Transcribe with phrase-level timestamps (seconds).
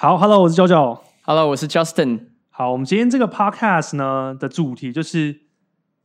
[0.00, 1.00] 好，Hello，我是 JoJo。
[1.22, 2.28] Hello，我是 Justin。
[2.50, 5.40] 好，我们今天这个 Podcast 呢的主题就是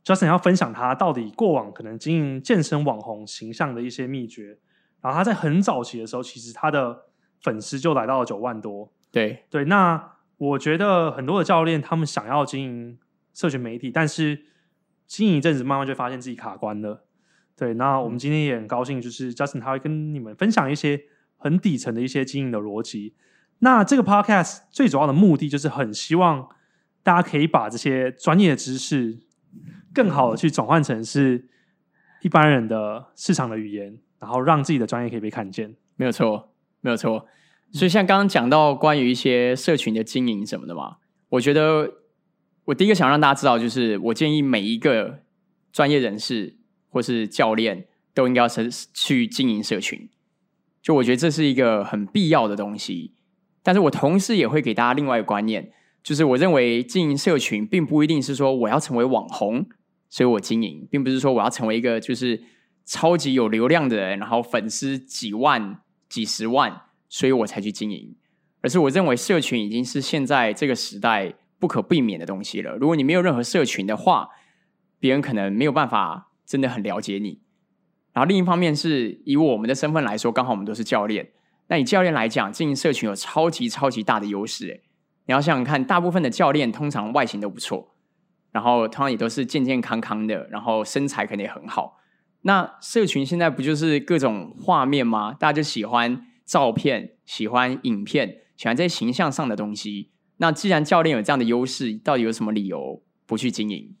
[0.04, 4.58] Justin 要分享他到底过往可能经营健身网红形象的一些秘诀。
[5.00, 7.02] 然后他在很早期的时候，其实他的
[7.40, 8.92] 粉丝就来到了九万多。
[9.12, 12.98] 对对，那我觉得很多的教练他们想要经营
[13.32, 14.46] 社群媒体，但是
[15.06, 17.04] 经营一阵子，慢慢就发现自己卡关了。
[17.56, 21.00] 对，那我们今天也很高兴，就是 Justin 他会跟你们分享一些
[21.36, 23.14] 很底层的一些经营的逻辑。
[23.64, 26.50] 那这个 Podcast 最主要的目的就是很希望
[27.02, 29.18] 大家可以把这些专业的知识
[29.94, 31.48] 更好的去转换成是
[32.20, 35.74] 一般人的市场的语言，然后让自己的专业可以被看见。
[35.96, 37.26] 没有错，没有错。
[37.72, 40.98] 所以像刚刚讲到关于一些社群的经营什么的嘛，
[41.30, 41.90] 我觉得
[42.66, 45.20] 我第一个想让大家知道，就是我建议每一个
[45.72, 46.58] 专业人士
[46.90, 50.10] 或是教练都应该要是去经营社群。
[50.82, 53.14] 就我觉得这是一个很必要的东西。
[53.64, 59.66] 但是我同时也会给大家另外一个观念，就是我认为经营社群并不一定是说我要成为网红，
[60.08, 62.40] 所以我经营，并不是说我要成为一个就是
[62.84, 68.14] 超级有流量的人，然后粉丝几万、几十万，所以我才去经营。
[68.60, 72.76] 而是我认为社群已经是现在这个时代不可避免的东西了。
[72.76, 74.28] 如果你没有任何社群的话，
[74.98, 77.40] 别人可能没有办法真的很了解你。
[78.14, 81.32] 然后另一方面是以我们的身份来说，刚好我们都是教练。
[81.68, 84.66] 那以教练来讲，经营社群有超级超级大的优势。
[84.68, 84.82] 诶，
[85.26, 87.94] 你要想想看，大部分的教练通常外形都不错，
[88.52, 91.98] 然后通常也都是健健康康的，然后身材肯定很好。
[92.42, 95.32] 那社群现在不就是各种画面吗？
[95.32, 100.10] 大家就喜欢照片，喜欢影片，喜欢这些形象上的东西。
[100.36, 103.96] 那既然教练有这样的优势，到底有什么理由不去经营？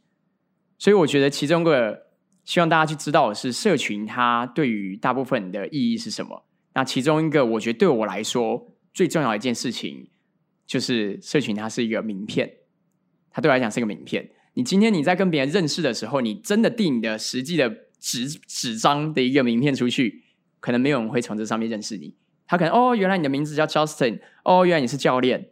[0.76, 2.08] 所以我觉得其中个
[2.44, 6.44] 希望大家去知道的是，社群它对于大部分的意义是什么。
[6.74, 10.08] 那其中一个，我觉得对我来说最重要一件事情，
[10.66, 12.52] 就是社群它是一个名片，
[13.30, 14.30] 它对我来讲是一个名片。
[14.54, 17.70] 你今天你在跟别人认识的时候，你真的递你的实际的
[18.00, 20.24] 纸纸张的一个名片出去，
[20.58, 22.16] 可能没有人会从这上面认识你。
[22.46, 25.50] 他可能哦，原来你的名字叫 Justin，哦，原来你是教练，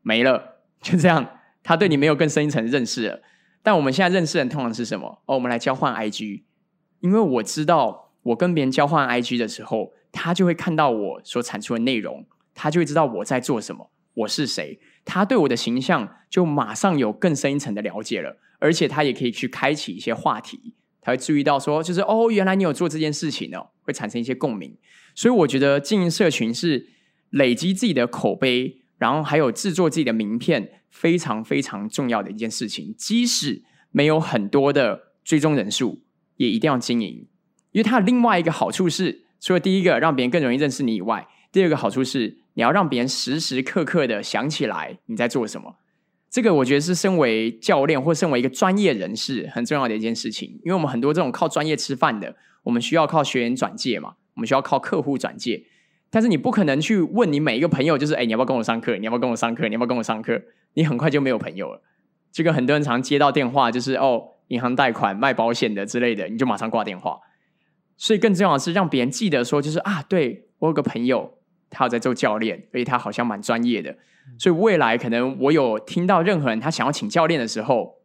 [0.00, 3.22] 没了，就这样，他对你没有更深一层认识了。
[3.62, 5.22] 但我们现在认识人通常是什么？
[5.26, 6.44] 哦，我们来交换 IG，
[7.00, 9.92] 因为我知道我跟别人交换 IG 的时候。
[10.12, 12.24] 他就会看到我所产出的内容，
[12.54, 14.78] 他就会知道我在做什么，我是谁。
[15.04, 20.74] 他对我的形象就马上有更深一层的了解了，而且他也可以去开启一些话题。
[21.00, 24.76] 他会注意到说，就是哦，原来你有做这件事情哦，会产生一些共鸣。
[25.14, 26.90] 所以我觉得经营社群是
[27.30, 32.94] 累积自己的口碑，然后还有制作自己的名片，非常非常重要的一件事情。
[32.96, 36.02] 即使没有很多的追踪人数，
[36.36, 37.26] 也一定要经营，
[37.72, 39.22] 因为它的另外一个好处是。
[39.42, 45.74] 除了第一个让别人更容易认识你以外，第二个好处是你要让别人时时刻刻的想起来你在做什么。
[46.30, 50.48] 这个我觉得是身为教练或身为一个专业人士很重要的一件事情。
[50.64, 55.64] 因为我们很多这种靠专业吃饭的，我们需要靠学员转介嘛，我们需要靠客户转介。
[56.08, 58.96] 但是你不可能去问你每一个朋友，就是哎，你要不要跟我上课？
[58.96, 59.66] 你要不要跟我上课？
[59.66, 60.40] 你要不要跟我上课？
[60.74, 61.82] 你很快就没有朋友了。
[62.30, 67.18] 这个很多人常接到电话，就是哦，银行贷款、卖保险的之类的，你就马上挂电话。
[68.02, 71.38] 所以更重要的是让别人记得说，就是啊，对我有个朋友，
[71.70, 73.96] 他有在做教练，而且他好像蛮专业的。
[74.40, 77.98] 所以未来可能我有听到任何人他想要请教练的时候，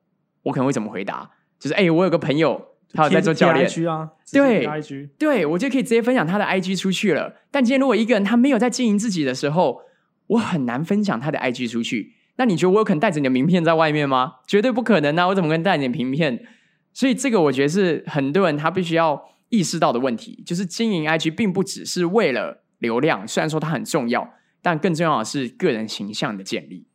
[0.43, 1.31] 我可能会怎么回答？
[1.59, 2.63] 就是哎，我有个朋友，
[2.93, 7.33] 他有在做教练啊，对，IG，对我就可以直接分享他的 IG 出去了。
[7.49, 9.81] 但今天如果一个人他没有在经营自己的时候，
[10.27, 12.13] 我很难分享他的 IG 出去。
[12.35, 14.33] 那你觉得我有可能带着你的名片在外面吗？
[14.45, 15.25] 绝对不可能啊！
[15.29, 16.45] 我怎么可能带你的名片？
[16.93, 19.19] 所以这个我觉得是很多人他必须要。
[19.49, 26.85] 意识到的问题就是经营 IG 并不只是为了流量，虽然说它很重要，但更重要的是个人形象的建立。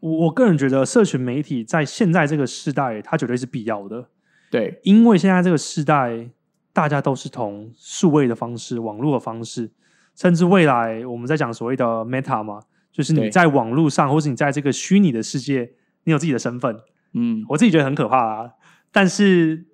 [0.00, 4.10] 我我个人觉得，社群媒体在现在这个时代，它绝对是必要的。
[4.50, 6.30] 对，因为现在这个时代，
[6.72, 9.70] 大家都是从数位的方式、网络的方式，
[10.14, 12.60] 甚至未来我们在讲所谓的 Meta 嘛，
[12.92, 15.72] 就是你在网络上，或是你在这个虚拟的世界，
[16.04, 16.78] 你有自己的身份。
[17.14, 18.50] 嗯，我自己觉得很可怕啊，
[18.92, 19.64] 但是。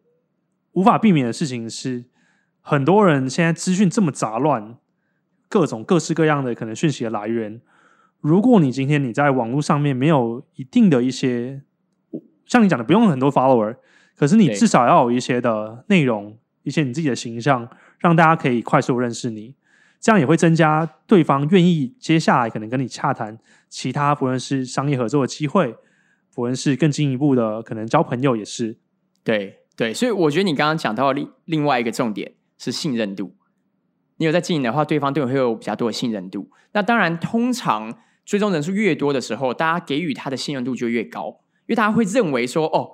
[0.75, 2.05] 无法避免的事情是，
[2.61, 4.77] 很多人现在资讯这么杂乱，
[5.49, 7.61] 各种各式各样的可能讯息的来源。
[8.21, 11.63] 如果你今天你在网络上面没有一定的一些，
[12.47, 13.77] 像你讲的不用很多 follower，
[14.17, 17.69] 可是你至少要有一些的内容，一些你自己的形象，
[17.99, 19.55] 让大家可以快速认识你，
[20.01, 23.39] 这样也会增加对方愿意接下来可能跟你洽谈
[23.69, 25.77] 其他不论是商业合作的机会，
[26.35, 28.79] 不论是更进一步的可能交朋友也是
[29.23, 29.61] 对。
[29.77, 33.35] 对，所以我觉得你刚刚讲到另另外一个重点是信任度。
[34.19, 36.49] 你有在经营的话，对方对你会有比较多的信任度。
[36.73, 42.93] 那当然，通常追踪人数越多的时候，大家给予他的信任度就越高，因为大家会认为说，哦，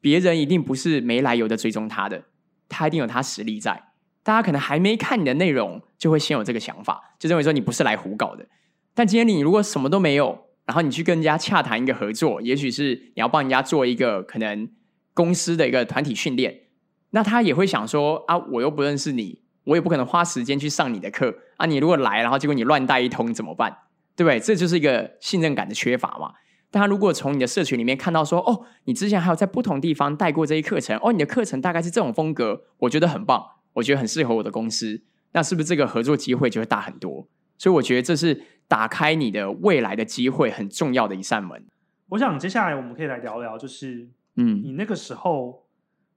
[0.00, 2.24] 别人一定不是没来由的追踪他的，
[2.68, 3.84] 他一定有他实力在。
[4.24, 8.44] 大家可能还没看你的内容，就会先有这个想法，就认为说你不是来胡搞的。
[8.92, 14.68] 但今天你如果什么都没有，然后你去跟人家洽谈一个合作，也许是你要帮人家做一个可能
[15.16, 16.64] 公司的一个团体训练，
[17.10, 21.64] 那他也会想说啊，我又不认识你，我也不可能花时间去上你的课啊。
[21.64, 23.78] 你如果来，然后结果你乱带一通怎么办？
[24.14, 24.38] 对不对？
[24.38, 26.34] 这就是一个信任感的缺乏嘛。
[26.70, 33.42] 但他如果从你的社群里面看到说，哦，你之前还有在不同地方带过这些课程，哦，你的课程大概是这种风格，我觉得很棒。
[33.74, 35.02] 我觉得很适合我的公司，
[35.32, 37.28] 那是不是这个合作机会就会大很多？
[37.58, 41.66] 所以我觉得这是打开你的未来的机会很重要的一扇门。
[42.08, 45.66] 我想接下来我们可以来聊聊，就是嗯，你那个时候，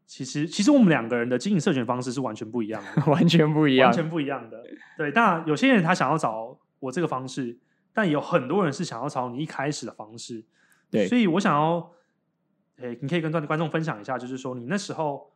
[0.06, 4.64] 其实其实我们两个人的经营社群方式是完全不一样的， 完全不一样，完全不一样的。
[4.98, 7.58] 对，那有些人他想要找我这个方式，
[7.94, 10.46] 但有很多人是想要找你一开始的方式。
[10.92, 11.92] 对，所以我想要，
[12.78, 15.30] 诶，你可以跟观观众分享一下，就是说你那时候。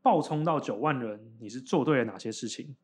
[0.00, 2.76] 爆冲到九万人，你是做对了哪些事情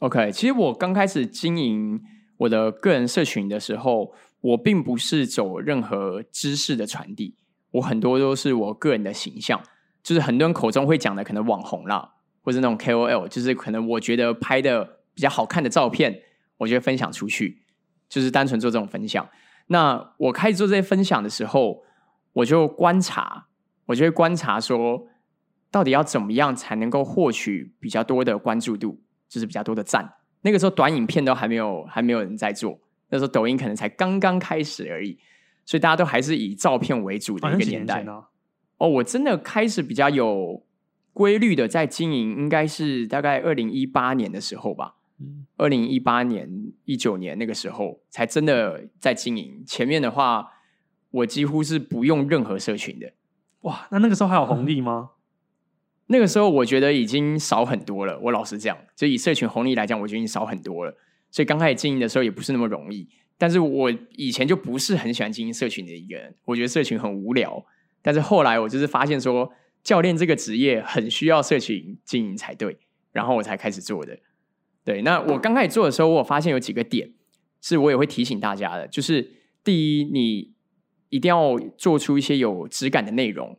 [0.00, 2.02] ？OK，其实我刚开始经营
[2.36, 7.36] 我的个人社群的时候，我并不是走任何知识的传递，
[7.72, 9.60] 我很多都是我个人的形象，
[10.02, 16.22] 就是很多人口中会讲的可能网红啦，或者那种 KOL，就是可能我觉得拍的比较好看的照片，
[16.58, 17.62] 我就分享出去，
[18.08, 19.28] 就是单纯做这种分享。
[19.66, 21.82] 那我开始做这些分享的时候，
[22.32, 23.46] 我就观察，
[23.86, 25.08] 我就会观察说。
[25.70, 28.98] 到底要怎么样才能够获取比较多的关注度，
[29.28, 30.14] 就是比较多的赞？
[30.40, 32.80] 那个时候短影片都还没有，还没有人在做。
[33.10, 35.18] 那时候抖音可能才刚刚开始而已，
[35.68, 38.02] 所以大家都还是以照片为主的一个年代。
[38.78, 40.64] 哦，我真的开始比较有
[41.12, 44.94] 规律的在经营，应该是大概二零一八年的时候吧。
[45.58, 49.62] 二零一八年、一九年那个时候才真的在经营。
[49.66, 50.52] 前面的话，
[51.10, 53.12] 我几乎是不用任何社群的。
[53.62, 55.10] 哇，那那个时候还有红利吗？
[56.06, 58.18] 那个时候我觉得已经少很多了。
[58.20, 60.96] 我老实讲，就以社群红利来讲，我觉得已经少很多了。
[61.30, 63.06] 所以刚开始经营的时候也不是那么容易。
[63.38, 67.64] 但是我以前就不是很喜欢经营社群的一个人，我觉得社群很无聊。
[68.02, 69.52] 但是后来我就是发现说，
[69.82, 72.78] 教练这个职业很需要社群经营才对，
[73.12, 74.18] 然后我才开始做的。
[74.84, 77.12] 对，那我刚开始做的时候，我发现有几个点
[77.60, 80.54] 是我也会提醒大家的，就是第一，你
[81.10, 83.58] 一定要做出一些有质感的内容。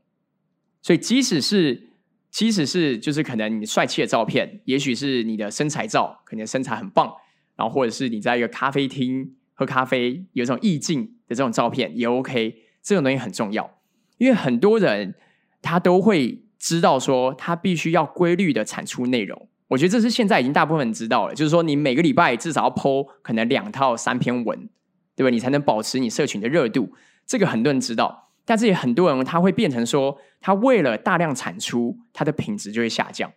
[0.82, 1.90] 所以即使是
[2.32, 7.14] 即使是就是可能你帅气的照片，也许是你的身材照，可能身材很棒，
[7.56, 12.56] 然后或者是你在一个咖啡厅喝咖啡，有一种意境的这种照片也 OK。
[12.82, 13.70] 这种东西很重要，
[14.18, 15.16] 因为很多人
[15.62, 19.50] 他都会知道说，他必须要规律的产出内容。
[19.68, 24.70] 我觉得这是现在已经大部分人知道了，就是说你每个礼拜至少要 PO 可能两套三篇文，
[25.14, 25.30] 对吧？
[25.30, 26.94] 你才能保持你社群的热度。
[27.26, 28.30] 这个很多人知道。
[28.46, 33.30] 但是也很多人他会变成说，他为了大量产出，他的品质就会下降。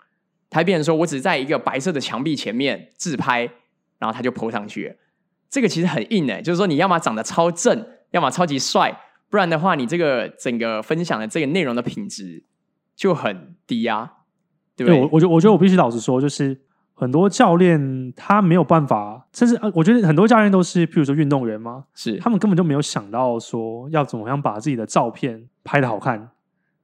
[0.49, 3.41] 他变成说我只在一个白色的墙壁前面自拍，
[3.99, 4.97] 然后他就 po 上去。
[5.53, 12.43] 这个其实很硬诶，就是说你要么长得超正，要么超级帅，不然的话，你这个整个分享的这个内容的品质
[12.97, 14.13] 就很低啊，
[14.75, 15.01] 对不对？
[15.01, 16.63] 我我觉得我觉得我必须老实说，就是。
[16.95, 26.31] 很多教练他没有办法，甚至呃，我觉得很多教练都是，譬如说运动员嘛，是他们根本就没有想到说要怎么样把自己的照片拍的好看，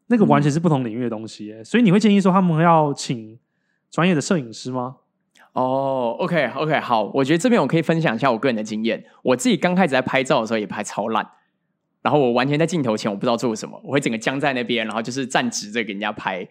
[0.08, 1.62] 那个完全是不同领域的东西。
[1.62, 3.38] 所以你会建议说他们要请
[3.92, 4.96] 专业的摄影师吗？
[5.60, 9.04] 哦，OK OK，好，我觉得这边我可以分享一下我个人的经验。
[9.24, 11.28] 我自己刚开始在拍照的时候也拍超烂，
[12.00, 16.46] 然后我完全在镜头前我不知道做什么，我会整个僵在那边，然后就是站直着给人家拍，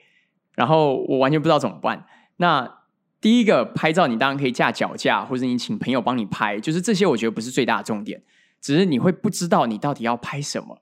[0.55, 2.05] 然后我完全不知道怎么办。
[2.35, 2.79] 那
[3.21, 8.21] 第一个拍照，你当然可以架脚架，或者你请朋友帮你拍，就是这些，我觉得不是最大的重点，
[8.59, 10.81] 只是你会不知道你到底要拍什么。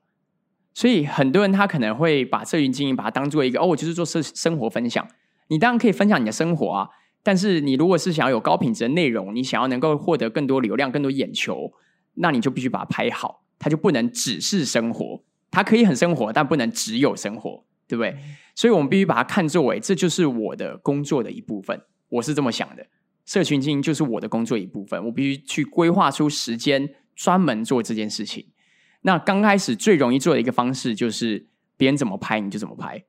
[0.74, 5.06] 所以很多人他可能会把社群经营把它当做一个哦，我就是做生生活分享。
[5.46, 6.88] 你当然可以分享你的生活啊，
[7.26, 11.72] 但是你如果是想要有高品质的内容，你想要能够获得更多流量、更多眼球，
[12.14, 18.16] 那你就必须把它拍好，它就不能只是生活，它可以很生活，但不能只有生活，对不对？
[18.54, 21.82] 所以我们必须把它看作为这就是我的工作的一部分。
[22.10, 22.86] 我是这么想的，
[23.24, 28.46] 社群经营就是我的工作一部分，我必须去规划出时间专门做这件事情。
[29.02, 33.04] 那刚开始最容易做的一个方式就是别人怎么拍你就怎么拍，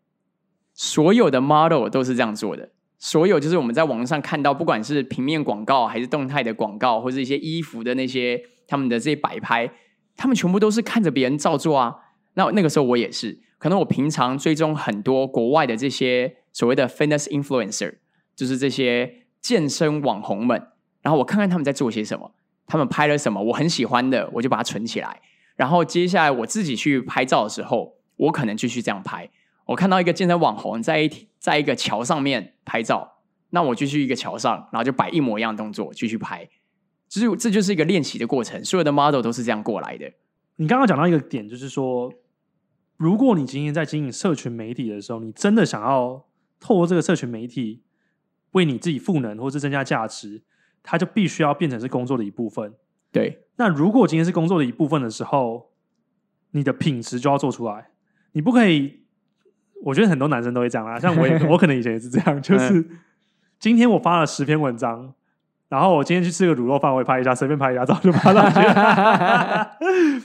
[0.74, 2.71] 所有的 model 都是这样做的。
[3.00, 9.70] 所有就是我们在网上看到，不管是平面广告还是动态的广告，或者一些衣服的那些他们的这些摆拍，
[10.16, 11.96] 他们全部都是看着别人照做啊。
[12.34, 17.96] 那那个时候我也是，可能我平常追踪很多国外的这些所谓的 fitness influencer。
[18.36, 20.68] 就是这些健身网红们，
[21.01, 22.32] 然后我看看他们在做些什么。
[22.68, 25.22] 他们拍了什么我很喜欢的，我就把它存起来。
[25.56, 29.27] 然后接下来我自己去拍照的时候，我可能继续这样拍。
[29.67, 33.19] 我看到一个健身网红在一在一个桥上面拍照，
[33.51, 36.50] 那我就去一个桥上，然后就摆一模一样动作继续拍。
[37.09, 40.12] 就是这就是一个练习的过程，所有的 model 都是这样过来的。
[40.55, 42.12] 你刚刚讲到一个点，就是说，
[42.97, 46.25] 如果你今天在经营社群媒体的时候，你真的想要
[46.59, 47.83] 透过这个社群媒体
[48.51, 50.43] 为你自己赋能或是增加价值，
[50.81, 52.74] 它就必须要变成是工作的一部分。
[53.12, 55.71] 对，那如果今天是工作的一部分的时候，
[56.51, 57.91] 你的品质就要做出来，
[58.31, 59.07] 你不可以。
[59.84, 62.86] 我觉得很多男生都会这样啦，像我，也， 我可能以前也是这样，就是
[63.60, 65.13] 今天我发了十篇文章，
[65.69, 68.60] 然后我今天去吃个卤肉饭，我也拍一下，随便拍一下照就发上去，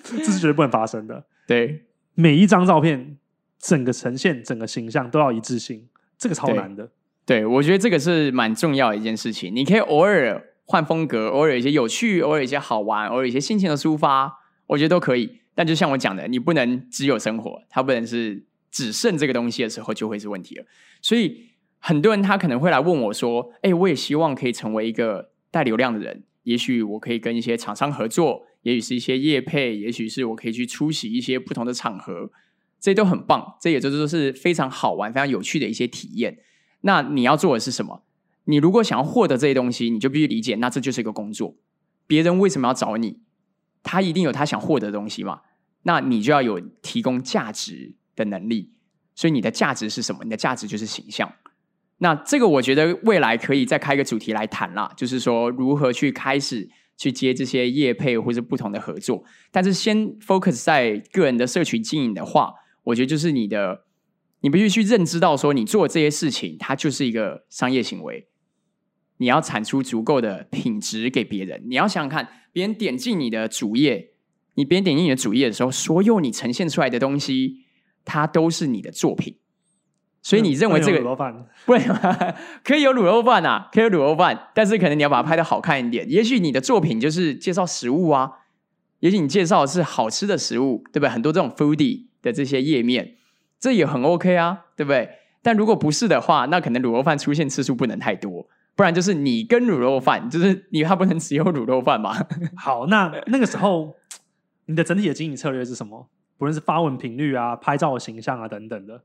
[0.19, 1.25] 这是绝对不能发生的。
[1.47, 3.17] 对，每一张照片，
[3.59, 5.87] 整个呈现、整个形象都要一致性，
[6.19, 6.91] 这个超难的。
[7.25, 9.55] 对，我觉得这个是蛮重要的一件事情。
[9.55, 15.41] 你可以偶尔换风格，偶尔有一些有趣，偶尔有一些好玩，偶尔有一些心情的抒发，我觉得都可以。
[15.55, 18.45] 但就像我讲的，你不能只有生活，它不能是。
[18.73, 20.65] 只剩这个东西的时候，就会是问题了。
[21.01, 26.25] 所以很多人他可能会来问我说：“哎，我也希望可以成为一个带流量的人。
[26.45, 32.33] 也许我可以跟一些厂商合作，也许是一些业配，也许是我可以去出席一些不同的场合，
[32.81, 33.57] 这都很棒。
[33.61, 36.39] 这也就是是非常好玩、非常有趣的一些体验。
[36.81, 38.03] 那你要做的是什么？
[38.47, 41.55] 你如果想要获得这些东西，你就必须理解，那这就是一个工作。
[42.09, 43.21] 别人为什么要找你？
[43.85, 45.43] 他一定有他想获得的东西嘛？
[45.83, 47.95] 那你就要有提供价值。
[48.17, 48.71] 的能力，
[49.15, 50.25] 所以你的价值是什么？
[50.25, 51.33] 你的价值就是形象。
[51.99, 59.23] 那这个我觉得未来可以再开一个主题来谈啦，就是说如何去开始去接这些业配或者不同的合作。
[59.53, 63.85] 但是先 focus 在个人的社群经营的话，我觉得就是你的，
[64.41, 68.27] 你必须去认知到说，你做这些事情，它就是一个商业行为。
[69.19, 71.63] 你要产出足够的品质给别人。
[71.69, 74.15] 你要想想看，别人点进你的主页，
[74.55, 77.62] 你别人点进你的主页的时候，所有你呈现出来的东西。
[78.05, 79.37] 它都是你的作品，
[80.23, 81.75] 所以你认为这个卤肉饭 不
[82.65, 83.69] 可以有卤肉饭啊？
[83.73, 86.09] 可以有卤肉饭，但是可能你要把它拍的好看一点。
[86.11, 88.31] 也许你的作品就是介绍食物啊，
[89.01, 91.09] 也许你介绍的是好吃的食物，对不对？
[91.09, 93.17] 很多这种 foodie 的这些页面，
[93.59, 95.09] 这也很 OK 啊，对不对？
[95.43, 102.15] 但如果不是的话，那可能卤肉饭出现次数不能太多，不然就是你跟卤肉饭，就是你它不能只有卤肉饭嘛。
[102.57, 103.97] 好，那那个时候
[104.67, 106.09] 你的整体的经营策略是什么？
[106.39, 109.03] 不论是发文频率啊、拍照的形象啊等等的，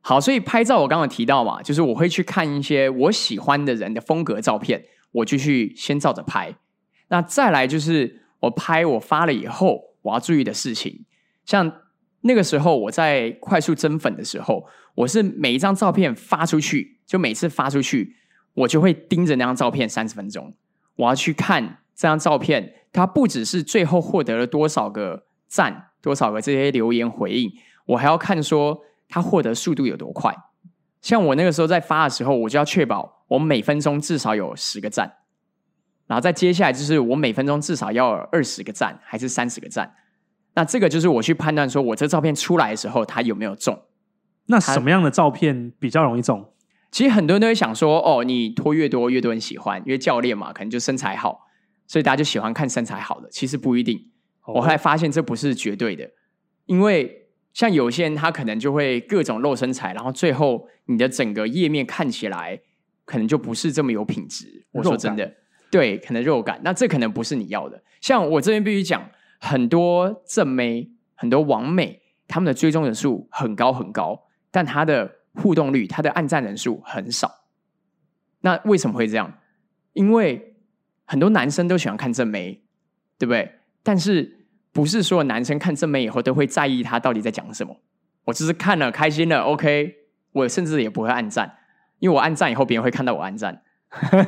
[0.00, 6.54] 好，所以拍照我刚刚提到嘛，就是我会去看一些我喜欢的人的风格照片，我就去先照着拍。
[7.08, 11.04] 那再来就是我拍我发了以后，我要注意的事情，
[11.44, 11.80] 像
[12.20, 18.16] 那个时候我在快速增粉的时候，我是每一张照片发出去，就每次发出去，
[18.54, 20.54] 我就会盯着那张照片三十分钟，
[20.96, 25.90] 我要去看这张照片，它不只是最后获得了多少个赞。
[26.06, 27.52] 多少个这些留言回应，
[27.84, 30.32] 我还要看说他获得速度有多快。
[31.02, 35.16] 像我那个时候在发的时候，我就要确保我每分钟至少有十个赞，
[36.06, 39.96] 然后再接下来就是我每分钟至少要二十个赞还是三十个赞。
[40.54, 43.82] 那这个就是我去判断说我这照片出来的时候它有没有中。
[44.46, 46.52] 那什么样的照片比较容易中？
[46.92, 51.40] 其实很多人都会想说，哦，你拖越多越多人喜欢，因为教练嘛，可能就身材好，
[51.88, 53.28] 所以大家就喜欢看身材好的。
[53.28, 54.12] 其实不一定。
[54.46, 56.10] 我后来发现这不是绝对的，
[56.66, 62.60] 因为像有些人他可能就会各种露身材，然后最后你的整个页面看起来
[63.04, 64.66] 可能就不是这么有品质。
[64.72, 65.34] 我说真的，
[65.70, 67.82] 对，可能肉感，那这可能不是你要的。
[68.00, 69.10] 像我这边必须讲，
[69.40, 77.30] 很多正妹、很多网美，他们的追踪人数很高很高，但他的互动率、他的按赞人数很少。
[78.40, 79.38] 那为什么会这样？
[79.94, 80.56] 因为
[81.06, 82.62] 很多男生都喜欢看正妹，
[83.18, 83.50] 对不对？
[83.86, 87.80] 但是不是所有男生看正妹以后都会在意他到底在讲什么？
[88.24, 89.94] 我只是看了开心了，OK，
[90.32, 91.58] 我甚至也不会按赞，
[92.00, 93.62] 因为我按赞以后别人会看到我按赞，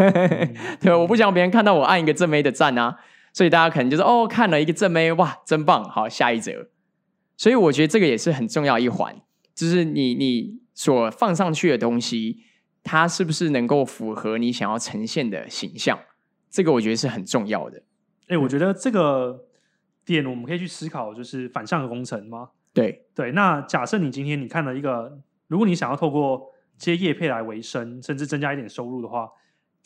[0.80, 2.98] 对我不想别人看到我按一个正妹的赞啊，
[3.32, 6.68] 所以大家可能就是哦，看了一个正妹，哇，真棒，好，下一则。
[7.36, 9.16] 所以我觉得这个也是很重要一环，
[9.56, 12.44] 就是你你所放上去的东西，
[12.84, 15.98] 它是不是能够符合你想要呈现的形象？
[16.48, 17.82] 这个我觉得是很重要的。
[18.28, 19.47] 哎，我觉得这个。
[20.14, 22.50] 点我们可以去思考，就是反向的工程吗？
[22.72, 23.32] 对对。
[23.32, 29.28] 那假设你今天你看了一个，如果你想要透过接业配来维生，甚至增加一点收入的话，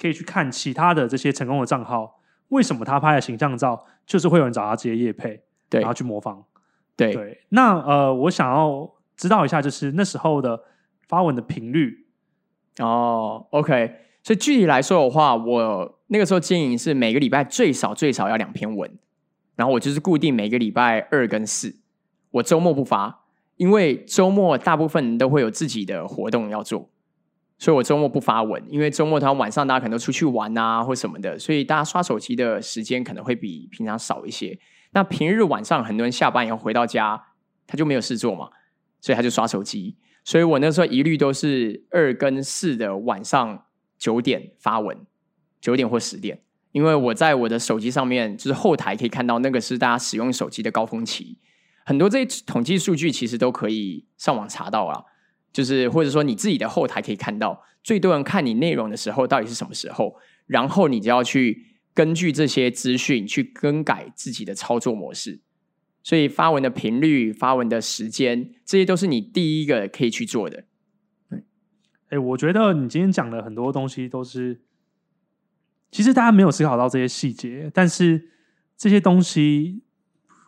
[0.01, 6.45] 可以去看其他的这些成功的账号，为什么他拍的形象照就是会有人找他接业配，对，然后去模仿。
[6.97, 7.43] 对对。
[7.51, 10.63] 那呃，我想要知道一下，就是那时候的
[11.09, 12.07] 发文的频率。
[12.79, 13.97] 哦，OK。
[14.23, 15.99] 所以具体来说的话，我。
[16.09, 18.99] 那个时候经营是每个礼拜最少最少要两篇文，
[19.63, 21.77] 然后我就是固定每个礼拜二跟四，
[22.33, 23.27] 我周末不发，
[23.59, 26.91] 因为周末大部分人都会有自己的活动要做，
[27.61, 34.59] 所以我周末不发文，因为周末他晚上大家可能都出去玩啊或什么的，所以大家刷手机的时间可能会比平常少一些。
[34.91, 37.27] 那平日晚上很多人下班以后回到家，
[37.69, 38.51] 他就没有事做嘛，
[39.01, 39.97] 所以他就刷手机。
[40.25, 43.65] 所以我那时候一律都是二跟四的晚上
[43.97, 44.99] 九点发文，
[45.61, 46.41] 九点或十点，
[46.73, 51.39] 因为我在我的手机上面就是后台可以看到那个是大家使用手机的高峰期，
[51.85, 55.05] 很多这些统计数据其实都可以上网查到啊，
[55.53, 65.41] 就是或者说你自己的后台可以看到最多人看你内容的时候到底是什么时候，然后你就要去根据这些资讯去更改自己的操作模式。
[66.05, 70.65] 所以发文的频率、发文的时间，这些都是你第一个可以去做的。
[72.09, 74.63] 哎，我觉得你今天讲的很多东西都是，
[75.93, 78.31] 其实大家没有思考到这些细节，但是
[78.77, 79.85] 这些东西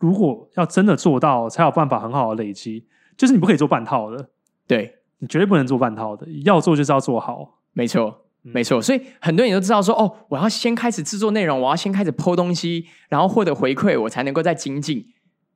[0.00, 2.88] 如果要真的做到，才有办法很好的累积。
[3.16, 4.30] 就是你不可以做半套的，
[4.66, 7.60] 对你绝对不能做半套的，要做就是要做好。
[7.72, 8.82] 没错，没错。
[8.82, 15.06] 所以很多人都知道说，哦，我要先开始制作内容，我要先开始剖东西，然后获得回馈，我才能够再精进。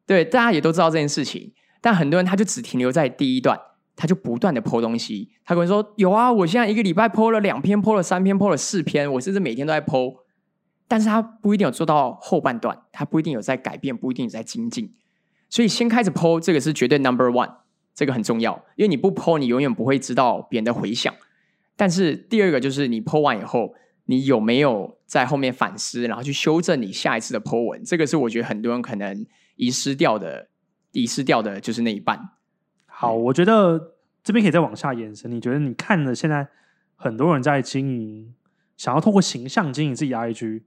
[0.06, 3.58] 对，大家也都知道这件事情，但很多人他就只停留在第一段，
[3.98, 5.28] 他就不断的剖东西。
[5.44, 10.14] 他可能说：“有啊，我现在一个礼拜剖了两篇，剖了三篇，剖了四篇，我甚至每天都在剖。”
[10.86, 14.94] 但是他不一定有做到后半段，他不一定有在改变，不一定有在精进。
[15.50, 17.52] 所以先开始剖，这个是绝对 number one，
[17.92, 21.12] 这个很重要，因为你不剖，你永远不会知道别人的回响。
[21.76, 23.74] 但是第二个就是你剖完以后，
[24.06, 27.82] 你有没有在后面反思，然后去修正你下一次的剖文？
[27.82, 29.26] 这个是我觉得很多人可能。
[29.60, 30.50] 遗失掉的，
[30.92, 32.16] 遗失掉的就是那一半。
[33.00, 35.30] 好，我觉得这边可以再往下延伸。
[35.30, 36.48] 你觉得你看了现在
[36.96, 38.34] 很多人在经营，
[38.76, 40.62] 想要透过形象经营自己 IG，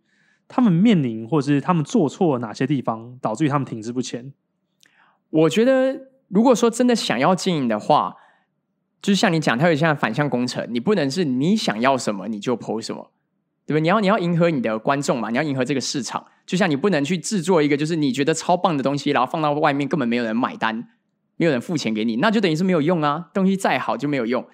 [0.47, 4.31] 他们面临或者是他们做错了哪些地方，导致于他们停滞不前？
[5.29, 8.15] 我觉得，如果说真的想要经营的话，
[9.01, 13.11] 就是像你讲，它有像反向工程，你不能是你想要什么你就 PO 什么。
[13.65, 13.81] 对吧？
[13.81, 15.29] 你要你要迎合你的观众嘛？
[15.31, 16.25] 你要迎合这个市场。
[16.45, 20.87] 就像你不能去制作一个就是你觉得超棒的东西，然后放到外面根本没有人买单，
[21.41, 23.31] 没有人付钱给你，那就等于是没有用啊！
[23.33, 24.47] 东西再好就没有用。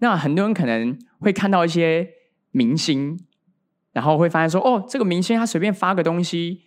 [0.00, 2.06] 那很多人可能会看到一些
[2.50, 3.18] 明星，
[3.94, 6.60] 然后会发现说：“哦，这个明星他随便发个东西，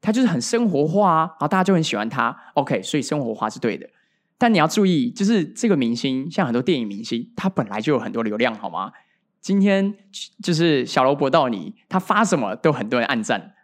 [0.00, 2.36] 他就是很生活化啊，然后大家就很喜欢他。
[2.54, 3.90] ”OK，所以生活化是对的。
[4.38, 8.92] 但你要注意，就是这个明星，像很多电影明星，他本来就有很多流量，好吗？
[9.40, 9.92] 今天
[10.40, 13.54] 就是小萝卜到你，他发什么都很多人按赞，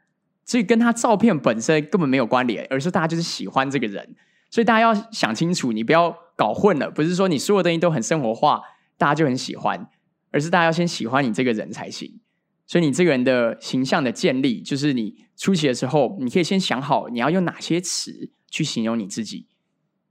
[0.44, 4.16] 所以跟他照片本身根本没有关联，而是大家就是喜欢这个人，
[4.52, 8.62] 所以大家要想清楚，你不要搞混了，不是说你所有东西都很生活化，
[8.96, 9.88] 大家就很喜欢，
[10.30, 12.20] 而是大家要先喜欢你这个人才行。
[12.66, 19.48] 所以你这个人的形象的建立，就是你初期的时候，你可以先想好你要用哪些词去形容你自己。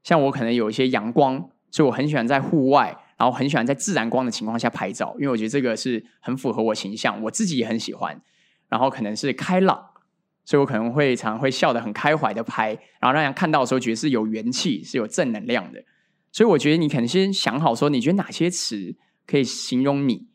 [0.03, 2.97] 像我可能有一些阳光，所以我很喜欢在户外。
[3.17, 8.19] 然后很喜欢在自然光的情况下拍照，因为我觉得这个是很符合我形象，我自己也很喜欢。
[8.67, 9.90] 然后可能是开朗，
[10.43, 15.83] 所以我可能会常会笑得很开怀的拍，然后让人看到的时候觉得是有元气、是有正能量的。
[16.31, 18.95] 所以我觉得你可能先想好说，你觉得哪些词
[19.27, 20.27] 可以形容你，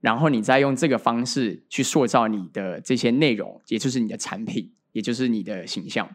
[0.00, 6.08] 然后你再用这个方式去塑造你的这些内容，也就是你的产品，也就是你的形象。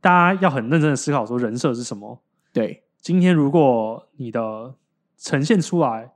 [0.00, 2.22] 大家要很认真的思考说，人设是什么？
[2.52, 4.74] 对，今天如果你的
[5.16, 6.12] 呈现出来，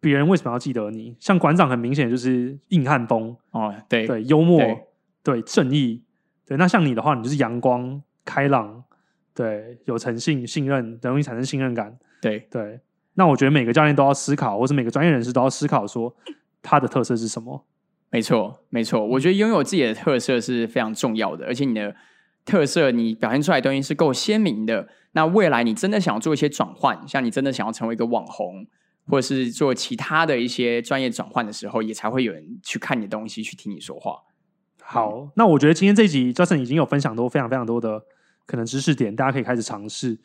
[0.00, 1.16] 别人为什么要记得你？
[1.18, 4.60] 像馆长很明显就是硬汉风哦，对对，幽默，
[5.28, 6.02] 对正义，
[6.46, 6.56] 对。
[6.56, 8.82] 那像你的话，你就是阳光、开朗，
[9.34, 11.98] 对，有诚信、信任，容易产生信任感。
[12.22, 12.80] 对对。
[13.12, 16.16] 那我觉得每个教练都要思考，或是每个专业人士都要思考，说
[16.62, 17.66] 他的特色是什么？
[18.08, 19.04] 没错，没错。
[19.04, 21.94] 我觉得拥有自己的特色是非常重要的，而且你的
[22.46, 24.88] 特色，你表现出来的东西是够鲜明的。
[25.12, 28.66] 那未来你真的想要做一些转换，像你真的想要成为一个网红，
[29.06, 34.22] 或者是做其他的一些专业转换的时候，也才会有人去看你的东西，去听你说话。
[34.90, 38.02] 好，那我觉得今天这集 Justin 已经有分享多非常非常多的
[38.46, 40.18] 可能知识点，大家可以开始尝试。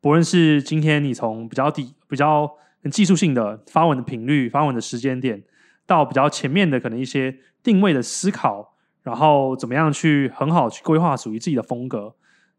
[0.00, 2.50] 不论是今天你从比较低、比较
[2.90, 5.42] 技术性的发文的频率、发文的时间点，
[5.84, 12.14] 到比较前面的可能一些定位的思考，然后怎么样去很好去规划属于自己的风格。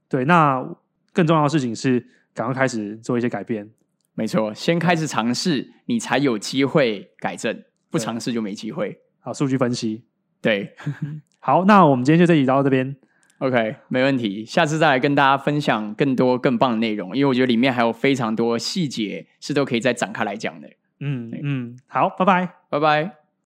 [0.07, 0.63] 对，那。
[1.13, 3.67] 更重要的事情是，赶快开始做一些改变。
[4.13, 7.63] 没错，先开始尝试，你才有机会改正。
[7.89, 8.99] 不尝试就没机会。
[9.19, 10.03] 好，数据分析。
[10.39, 10.75] 对，
[11.47, 12.93] 好，那我们今天就这集到这边。
[13.37, 14.43] OK，没问题。
[14.43, 20.67] 下次再来跟大家分享更多更棒的内容，因为我觉得里面还有非常多细节是都可以再展开来讲的。
[20.99, 23.26] 嗯嗯，好，拜拜，拜拜。